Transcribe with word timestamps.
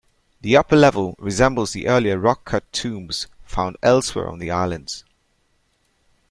The 0.41 0.57
upper 0.57 0.75
level 0.75 1.15
resembles 1.19 1.73
the 1.73 1.85
earlier 1.85 2.17
rock-cut 2.17 2.73
tombs 2.73 3.27
found 3.45 3.77
elsewhere 3.83 4.27
on 4.29 4.39
the 4.39 4.49
Islands. 4.49 5.05